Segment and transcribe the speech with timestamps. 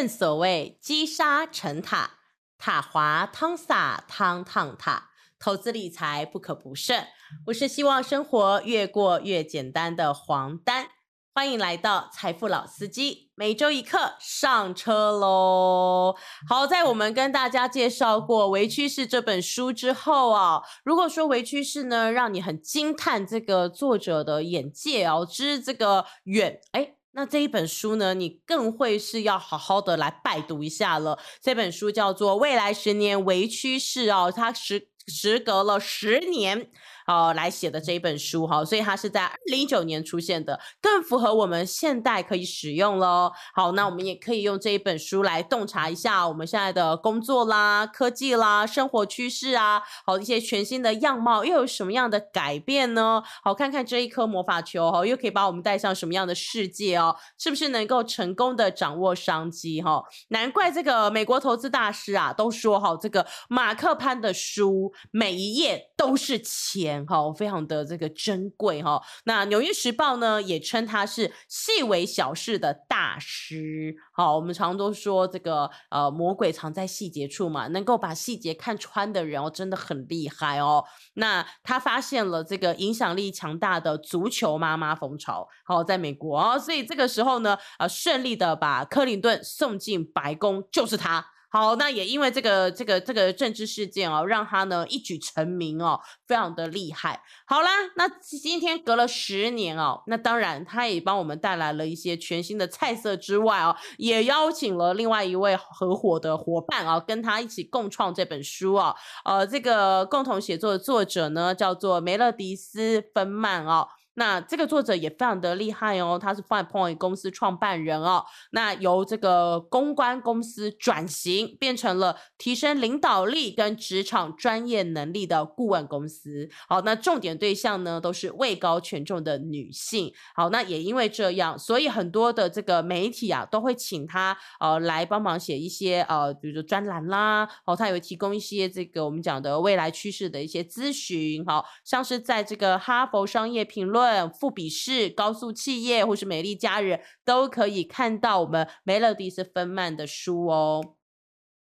[0.00, 2.12] 正所谓积沙成塔，
[2.56, 5.10] 塔滑汤洒，汤烫塔。
[5.38, 7.08] 投资理财不可不慎。
[7.48, 10.88] 我是希望生活越过越简单的黄丹，
[11.34, 16.16] 欢迎来到财富老司机，每周一课上车喽。
[16.48, 26.94] 好，在我们跟大家介绍过《微趋势》这本书之后啊，如果说《微趋势》呢让你很惊叹这个作者的眼界哦，之这个远哎。
[27.12, 31.18] 那这一本书呢，你更会是要好好的来拜读一下了。
[31.42, 36.70] 这本书叫做《未来十年为趋势》哦，它时时隔了十年。
[37.06, 43.32] 哦，来写的这一本书哈，所以它是在二零一九年出现的，更符合我们现代可以使用喽。
[43.54, 53.22] 好，那我们也可以用这一本书来洞察一下我们现在的工作啦、科技啦、生活趋势啊，好一些全新的样貌又有什么样的改变呢？
[53.42, 57.16] 好，看看这一颗魔法球哈，又可以把我们带上什么样的世界哦？
[57.38, 60.02] 是不是能够成功的掌握商机哈？
[60.28, 66.99] 难怪这个美国投资大师啊都说哈，这个马克潘的书每一页都是钱。
[67.06, 69.02] 好，非常的这个珍贵哈。
[69.24, 73.94] 那《纽约时报》呢也称他是细微小事的大师。
[74.12, 80.84] 好，我们常都说这个呃魔鬼藏在细节处嘛，能够把细节看穿的人哦，真的很厉害哦。
[81.14, 91.29] 那他发现了这个影响力强大的足球妈妈风潮，好，在美国哦，所以这个时候呢，呃，顺利的把克林顿送进白宫，就是他。
[91.52, 97.20] 好，那也因为这个这个这个政治事件哦，让他呢一举成名哦，非常的厉害。
[97.44, 108.94] 好啦，那今天隔了十年哦，那当然他也帮我们带来了一些全新的菜色之外哦，也邀请了另外一位合伙的伙伴啊，跟他一起共创这本书哦。
[109.24, 113.88] 呃，这个共同写作的作者呢，叫做梅勒迪斯·芬曼哦。
[114.14, 118.24] 那这个作者也非常的厉害哦，他是 Five Point 公司创办人哦。
[118.50, 126.48] 那由这个公关公司转型变成了提升领导力跟职场专业能力的顾问公司。
[126.68, 130.12] 好，那重点对象呢都是位高权重的女性。
[130.34, 137.48] 好，那也因为这样，所以很多的这个媒体啊都会请他呃来帮忙写一些呃，比如说专栏啦。
[137.64, 141.44] 好，他也会提供一些这个我们讲的未来趋势的一些咨询。
[141.46, 143.99] 好，像是在这个哈佛商业评论。
[144.28, 150.96] 富比士、高速企业或是美丽佳人都可以看到我们梅乐迪斯芬曼的书哦。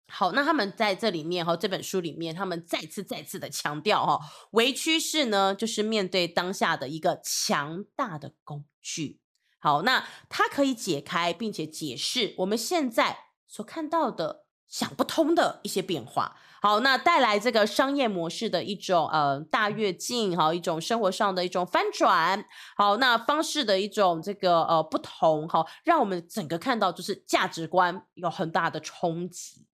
[0.07, 4.19] 好，那他们在这里面哈，这本书里面，他们再次再次的强调哈，
[4.51, 9.19] 微趋势呢，就是面对当下的一个强大的工具。
[9.57, 13.17] 好，那它可以解开并且解释我们现在
[13.47, 16.35] 所看到的想不通的一些变化。
[16.61, 22.43] 好，那带来这个商业模式的一种呃大跃进，哈，一种生活上的一种翻转，
[22.75, 29.67] 好，那方式的一种这个呃不同，好，让我们整个看到就是价值观有很大的冲击。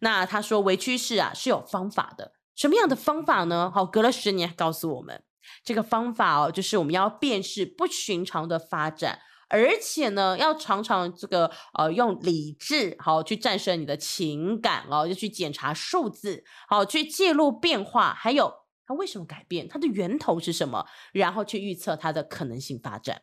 [0.00, 3.70] 那他说为趋势啊是有方法的，什么样的方法呢？
[3.74, 5.22] 好，隔了十年告诉我们，
[5.62, 9.20] 这个方法哦，就是我们要辨识不寻常的发展。
[9.48, 18.52] 而且呢，要常常这个呃用理智好去战胜你的情感哦，就去检查数字，好去记录变化，还有
[18.86, 23.22] 它为什么改变，它的源头是什么，然后去预测它的可能性发展。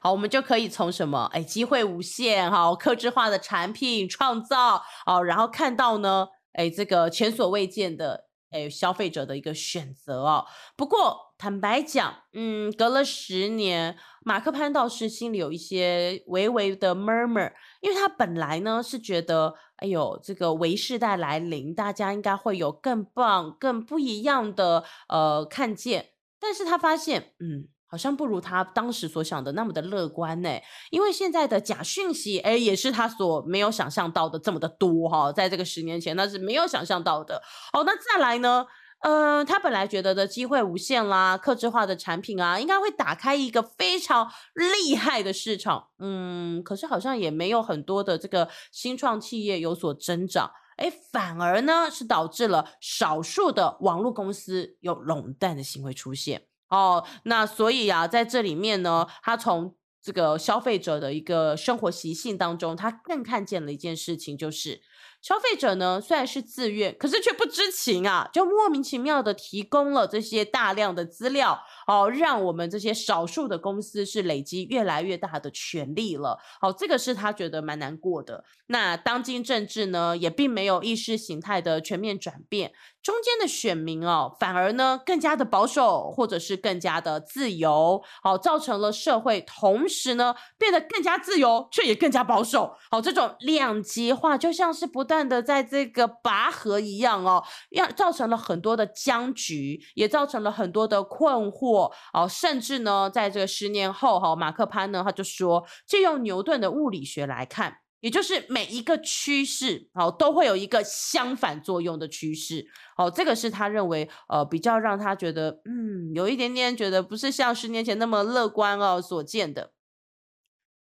[0.00, 8.28] 好，我们就可以从什么哎机会无限哈，克制化的产品创造哦，然后看到呢哎这个前所未见的。
[8.52, 10.44] 哎，消费者的一个选择哦。
[10.76, 27.68] 不过坦白讲，嗯，隔了十年，马克潘倒是心里有一些微微的 murmur，因为他本来呢是觉得，哎呦，这个微世代来临，大家应该会有更棒、更不一样的呃看见，但是他发现，嗯。
[27.92, 30.48] 好像不如他当时所想的那么的乐观呢，
[30.92, 37.42] 因为现在的假讯息，哎，也是他所没有想象到的这么的多哈，在这个十年前那是没有想象到的。
[37.72, 38.64] 哦，那再来呢？
[39.00, 45.88] 呃，他本来觉得的机会无限啦，克制化的产品啊，应该会打开一个非常厉害的市场。
[45.98, 56.46] 嗯，可是好像也没有很多的这个新创企业有所增长，哎，反而呢是导致了少数的网络公司有垄断的行为出现。
[56.68, 64.80] 哦，那所以啊，在这里面呢，他从这个消费者的一个生活习性当中，他更看见了一件事情，就是
[65.22, 76.38] 消费者呢虽然是自愿，可是却不知情啊，就莫名其妙的提供了这些大量的资料，哦，让我们这些少数的公司是累积越来越大的权利了。
[76.60, 78.44] 好，这个是他觉得蛮难过的。
[78.68, 82.72] 那当今政治呢，也并没有意识形态的全面转变。
[83.02, 107.78] 中间的选民哦，反而呢更加的保守，或者是更加的自由，好，造成了社会同时呢变得更加自由，却也更加保守，好，这种两极化就像是不不断的在这个拔河一样哦，要造成了很多的僵局，也造成了很多的困惑，哦，甚至呢，在这个十年后哈，马克潘呢他就说，借用牛顿的物理学来看。
[107.98, 112.64] 也就是每一个趋势，哦，都会有一个相反作用的趋势，
[112.96, 119.72] 哦，这个是他认为，呃，比较让他觉得，嗯，有一点点觉得不是像十年前那么乐观哦所见的。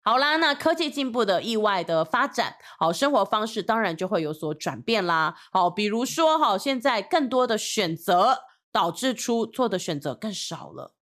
[0.05, 5.35] 好啦，那科技进步的意外的发展，好，生活方式当然就会有所转变啦。
[5.51, 8.37] 好，比如说，哈，现在更多的选择
[8.71, 10.94] 导致出做的选择更少了。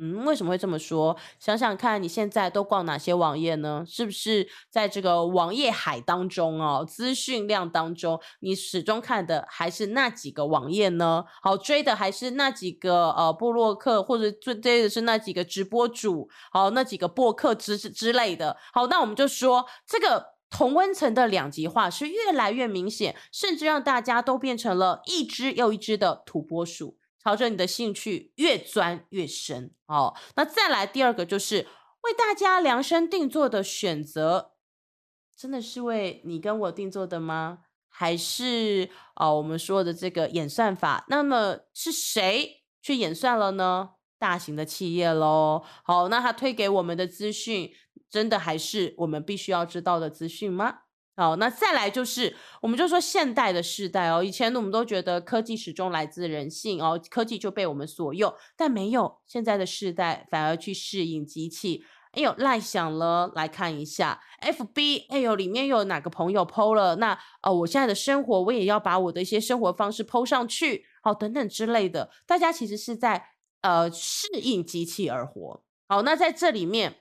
[0.00, 1.16] 嗯，为什么会这么说？
[1.40, 3.84] 想想看，你现在都逛哪些网页呢？
[3.84, 11.24] 是不是在这个网页海当中哦，资讯量当中，你始终看的还是那几个网页呢？
[11.42, 18.56] 好，追的还是那几个呃布洛克，或者追追的是那几个直播主，好，那几个播客之之类的。
[18.72, 26.96] 好，那我们就说这个同温层的两极化是越来越明显，甚至让大家都变成了一只又一只的土拨鼠。
[27.22, 30.14] 朝着你的兴趣越钻越深哦。
[30.36, 31.66] 那再来第二个就是
[32.02, 34.52] 为大家量身定做的选择，
[35.36, 37.60] 真的是为你跟我定做的吗？
[37.90, 41.04] 还是哦我们说的这个演算法？
[41.08, 43.90] 那么是谁去演算了呢？
[44.18, 45.64] 大型的企业喽。
[45.82, 47.72] 好，那他推给我们的资讯，
[48.10, 50.80] 真的还是我们必须要知道的资讯吗？
[51.18, 61.84] 好，那再来就是，我们就说现代的时代哦，以前我们都觉得科技始终来自人性哦，科技就被我们所用，但没有现在的时代反而去适应机器。
[62.12, 66.94] 哎呦，赖想了，来看一下 FB，哎呦，里面有哪个朋友 PO 了？
[66.96, 73.30] 那呃，我现在的生活我也要把我的一些生活方式 PO 上去，好，等等之类的，大家其实是在
[73.62, 75.64] 呃适应机器而活。
[75.88, 77.00] 好，那在这里面。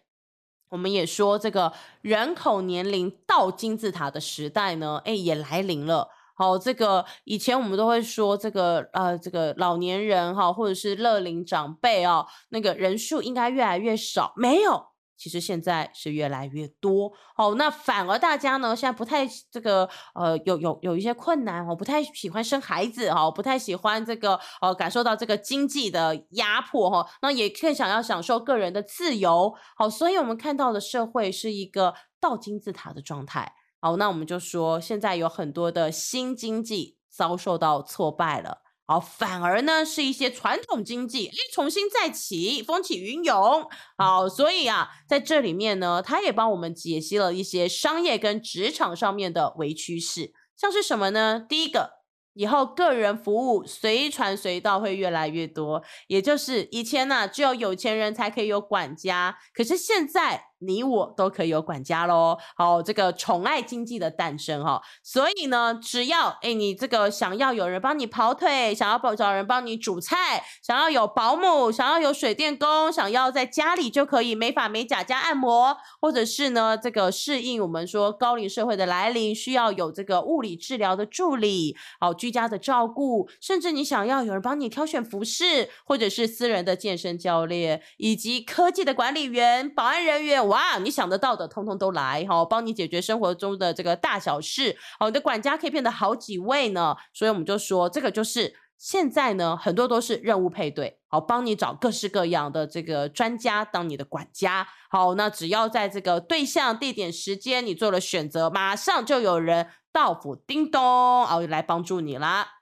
[0.70, 1.72] 我们也说，这个
[2.02, 6.10] 人口年龄到金字塔的时代呢，哎，也来临了。
[6.36, 14.86] 好，这个以前我们都会说，这个呃，这个老年人哈，或者是乐龄长辈哦，那个人数应该越来越少，没有。
[15.18, 38.67] 其实现在是越来越多哦，那反而大家呢现在不太这个呃有有有一些困难哦，不太喜欢生孩子哈，不太喜欢这个呃感受到这个经济的压迫哈，那也更想要享受个人的自由好，所以我们看到的社会是一个倒金字塔的状态好，那我们就说现在有很多的新经济遭受到挫败了。
[38.88, 43.68] 好，反而呢是一些传统经济，哎，重新再起，风起云涌。
[43.98, 51.40] 好，所以啊，在这里面呢，他也帮我们解析了一些商业跟职场上面的微趋势，像是什么呢？
[51.48, 51.98] 第一个。
[52.40, 62.38] 以后个人服务随传随到会越来越多，也就是以前呢，只有有钱人才可以有管家，可是现在你我都可以有管家喽。
[62.56, 82.18] 好，这个宠爱经济的诞生哈，所以呢，只要哎你这个想要有人帮你跑腿，想要找人帮你煮菜，想要有保姆，想要有水电工，想要在家里就可以美发美甲加按摩，或者是呢这个适应我们说高龄社会的来临，需要有这个物理治疗的助理，好。
[82.18, 94.76] 居家的照顾，甚至你想要有人帮你挑选服饰，或者是私人的健身教练，以及科技的管理员、保安人员，哇，你想得到的，通通都来哈，帮你解决生活中的这个大小事。
[95.00, 104.68] 好，你的管家可以变得好几位呢，所以我们就说，这个就是现在呢，很多都是任务配对，好，帮你找各式各样的这个专家当你的管家。
[104.90, 109.70] 好，那只要在这个对象、地点、时间，你做了选择，马上就有人。
[109.94, 112.57] 到府叮咚哦，来帮助你啦。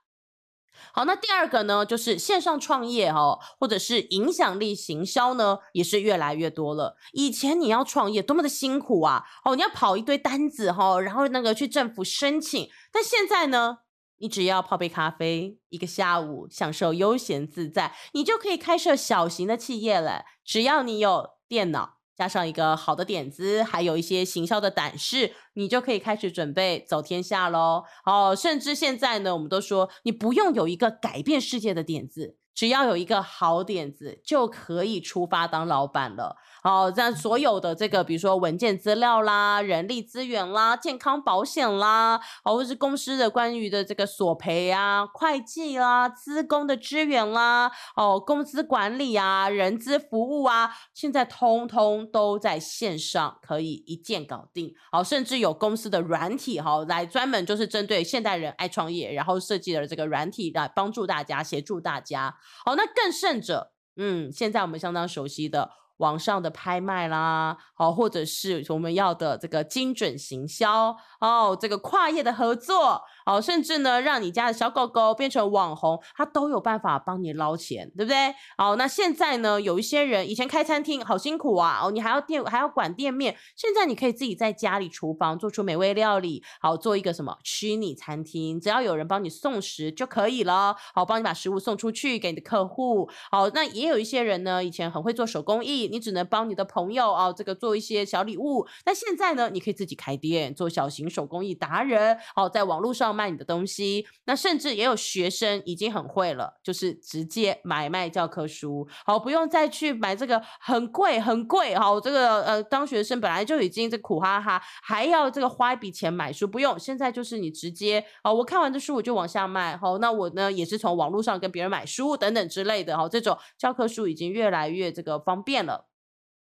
[0.91, 6.95] 好，那第二个呢，就是线上创业哦，或者是影响力行销呢，也是越来越多了。
[7.13, 12.69] 以前你要创业多么的辛苦啊，哦，你要跑一堆单子哈，然后那个去政府申请。
[12.91, 13.79] 但现在呢，
[14.19, 20.23] 你只要泡杯咖啡，一个下午，享受悠闲自在，你就可以开设小型的企业了。
[20.45, 21.94] 只要你有电脑。
[22.15, 27.83] 加上一个好的点子，还有一些行销的胆识，你就可以开始准备走天下喽。
[28.05, 36.37] 哦，甚至现在呢，我们都说你不用有一个改变世界的点子，只要有一个好点子，就可以出发当老板了。
[36.65, 54.73] 哦，这样所有的这个，比如说文件资料啦、人力资源啦、健康保险啦，哦，或是公司的关于的这个索赔啊、会计啦、资工的资源啦，哦，工资管理啊、人资服务啊，现在通通都在线上，可以一键搞定。
[54.91, 62.35] 好，甚至有公司的软体哈，来专门就是针对现代人爱创业，然后设计了这个软体来帮助大家、协助大家。
[62.65, 73.01] 好，那更甚者，嗯，现在我们相当熟悉的网上的拍卖啦，好，或者是我们要的这个精准行销哦，这个跨业的合作。
[73.25, 78.35] 哦，甚至呢，让你家的小狗狗变成网红，它都有办法帮你捞钱，对不对？
[78.55, 93.09] 好，那现在呢，有一些人以前开餐厅好辛苦啊，哦，你还要店还要管店面，现在你可以自己在家里厨房做出美味料理，好，做一个什么虚拟餐厅，只要有人帮你送食就可以了，好，帮你把食物送出去给你的客户。
[93.31, 103.15] 好，那也有一些人呢，以前很会做手工艺，你只能帮你的朋友哦，这个做一些小礼物，那现在呢，你可以自己开店，做小型手工艺达人，好，在网络上。
[103.15, 125.74] 卖你的东西，那甚至也有学生已经很会了，就是直接买卖教科书，好，不用再去买这个很贵很贵，好，这个呃，当学生本来就已经这苦哈哈，还要这个花一笔钱买书，不用，现在就是你直接哦，我看完的书我就往下卖，好，那我呢也是从网络上跟别人买书等等之类的，好，这种教科书已经越来越这个方便了。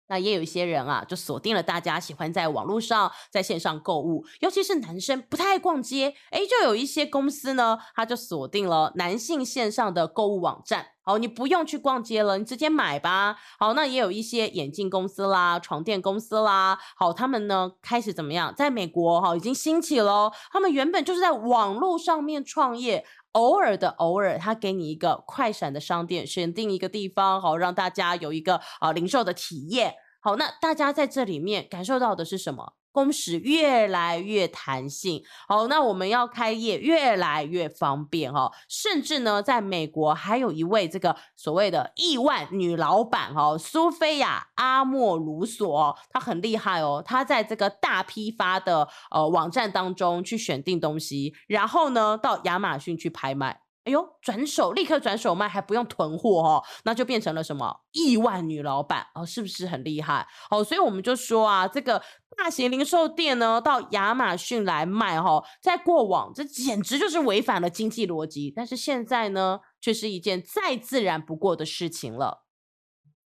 [0.07, 10.87] 那也有一些人啊，就锁定了大家喜欢在网络上在线上购物，尤其是男生不太爱逛街，哎，就有一些公司呢，他就锁定了男性线上的购物网站。
[11.05, 13.35] 好，你不用去逛街了，你直接买吧。
[13.59, 18.53] 好，那也有一些眼镜公司啦、床垫公司啦，好，他们呢开始怎么样？
[18.55, 29.95] 在美国哈已经兴起了，他们原本就是在网络上面创业，偶尔的偶尔，他给你一个快闪的商店，选定一个地方，好让大家有一个啊零售的体验。
[30.19, 32.73] 好，那大家在这里面感受到的是什么？
[32.93, 35.21] 工时越来越弹性。
[35.49, 38.49] 好，那我们要开业越来越方便哈。
[38.69, 47.03] 甚至呢，在美国还有一位这个所谓的亿万女老板哦，苏菲亚阿莫鲁索，她很厉害哦。
[47.05, 53.61] 她在这个大批发的呃网站当中去选定东西，然后呢到亚马逊去拍卖。
[53.85, 60.63] 哎呦，转手立刻转手卖，还不用囤货哦，那就变成了什么亿万女老板哦，是不是很厉害哦？
[60.63, 62.01] 所以我们就说啊，这个
[62.37, 72.43] 大型零售店呢，到亚马逊来卖哈，在过往这简直就是违反了经济逻辑，但是现在呢，却是一件再自然不过的事情了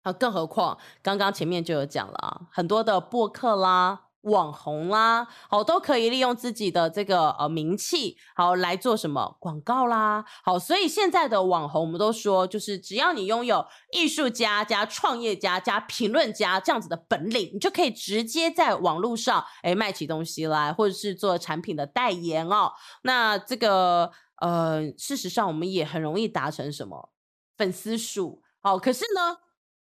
[0.03, 0.13] 啊！
[0.13, 4.06] 更何况刚刚前面就有讲了啊，很多的博客啦。
[4.21, 22.73] 网红啦，好都可以利用自己的这个呃名气，好来做什么广告啦，好，所以现在的网红，我们都说，就是只要你拥有艺术家加创业家加评论家这样子的本领，你就可以直接在网络上哎卖起东西来，或者是做产品的代言哦。
[23.03, 27.11] 那这个呃，事实上我们也很容易达成什么
[27.55, 29.37] 粉丝数，好，可是呢。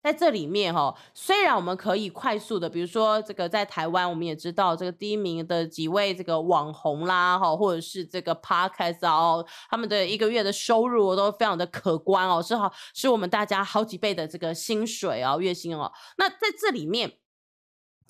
[0.03, 15.93] 在这里面哈，虽然我们可以快速的，比如说这个在台湾，我们也知道这个第一名的几位这个网红啦哈，或者是这个 podcast 哦，他们的一个月的收入都非常的可观哦，是好是我们大家好几倍的这个薪水哦，月薪哦。
[16.19, 17.19] 那在这里面，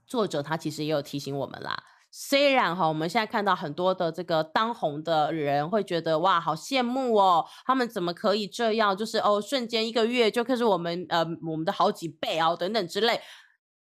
[0.07, 1.85] 作者他其实也有提醒我们啦。
[2.15, 8.95] 虽然哈，我们现在看到很多的这个当红的人会觉得哇，好羡慕哦，他们怎么可以这样？
[8.95, 13.19] 就是哦，瞬间一个月就可是我们呃我们的好几倍哦，等等之类。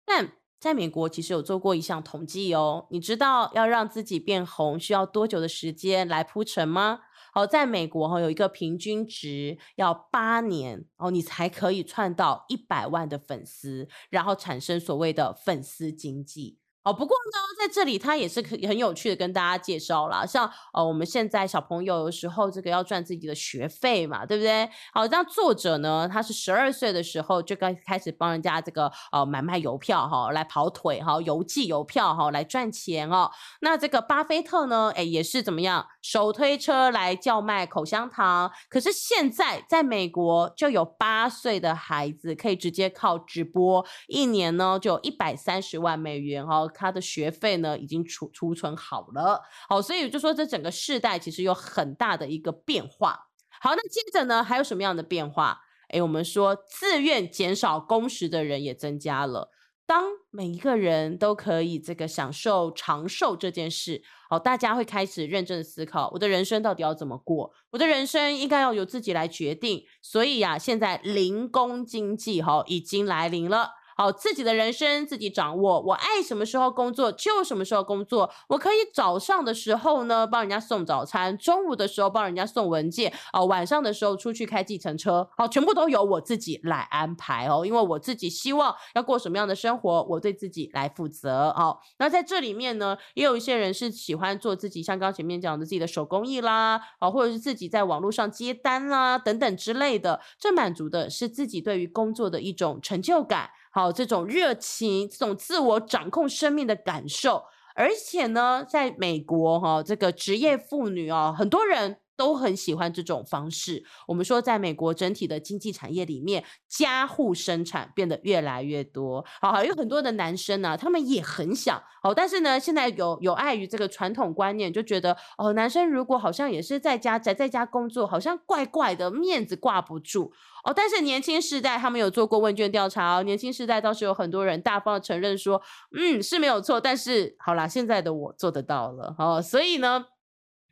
[0.06, 7.00] 但在美国其实有做过一项统计哦，你知道要让自己变红需要多久的时间来铺陈吗？
[7.34, 16.61] 好，在美国哈有一个平均值要八年哦，你才可以串到一百万的粉丝，然后产生所谓的粉丝经济。
[16.84, 24.68] 哦，不过呢，在这里他也是可很有趣的跟大家介绍啦，像呃我们现在小朋友有时候这个要赚自己的学费嘛，对不对？
[24.92, 33.30] 好，像作者呢，他是十二岁的时候就该开始帮人家这个呃买卖邮票哈，来跑腿哈，邮寄邮票哈，来赚钱哦。
[33.60, 38.50] 那这个巴菲特呢，哎也是怎么样，手推车来叫卖口香糖。
[38.68, 46.70] 可是现在在美国就有八岁的孩子可以直接靠直播，一年呢就有一百三十万美元哦。
[46.72, 53.28] 他的学费呢已经储储存好了，好，所以就说这整个世代其实有很大的一个变化。
[53.60, 55.60] 好，那接着呢还有什么样的变化？
[55.88, 59.50] 哎，我们说自愿减少工时的人也增加了。
[59.92, 67.52] 当每一个人都可以这个享受长寿这件事，好，大家会开始认真思考，我的人生到底要怎么过？
[67.72, 69.84] 我的人生应该要由自己来决定。
[70.00, 73.72] 所以呀，现在零工经济哈已经来临了。
[74.02, 75.80] 好，自己的人生自己掌握。
[75.80, 78.28] 我爱什么时候工作就什么时候工作。
[78.48, 87.64] 我可以早上的时候呢帮人家送早餐，中午的时候帮人家送文件，哦，晚上的时候出去开计程车，好，全部都由我自己来安排哦。
[87.64, 91.78] 因为我自己希望要过什么样的生活，我对自己来负责哦。
[91.98, 103.50] 那在这里面呢，也有一些人是喜欢做自己，像刚前面讲的自己的手工艺啦，啊，或者是自己在网络上接单啦等等之类的，这满足的是自己对于工作的一种成就感。
[103.74, 112.01] 好，这种热情，这种自我掌控生命的感受，而且呢，在美国哈，这个职业妇女哦，很多人。
[112.16, 113.84] 都很喜欢这种方式。
[114.06, 119.24] 我们说，在美国整体的经济产业里面，家户生产变得越来越多。
[119.40, 121.82] 好，有很多的男生呢，他们也很想。
[122.02, 130.32] 好，但是呢，现在有有碍于这个传统观念，就觉得哦，男生如果好像也是在家宅在家工作，好像怪怪的，面子挂不住。
[130.64, 135.60] 哦，但是年轻时代他们有做过问卷调查哦，年轻时代倒是有很多人大方的承认说，
[135.96, 136.80] 嗯，是没有错。
[136.80, 139.14] 但是好啦，现在的我做得到了。
[139.18, 140.06] 哦，所以呢。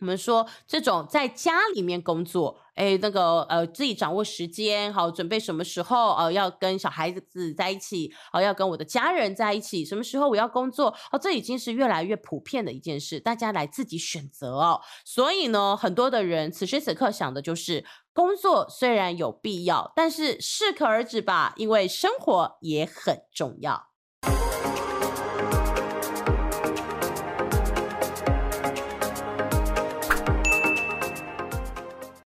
[0.00, 14.80] 我们说这种在家里面工作，哎，那个呃，自己掌握时间，好，准备什么时候呃要跟小孩子在一起，好，要跟我的家人在一起，什么时候我要工作，哦，这已经是越来越普遍的一件事，大家来自己选择哦。
[15.04, 23.88] 所以呢，很多的人此时此刻想的就是，工作虽然有必要，但是适可而止吧，因为生活也很重要。